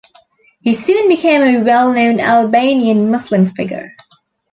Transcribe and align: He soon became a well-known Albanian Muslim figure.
He 0.61 0.73
soon 0.73 1.07
became 1.07 1.43
a 1.43 1.61
well-known 1.63 2.19
Albanian 2.19 3.11
Muslim 3.11 3.45
figure. 3.45 3.91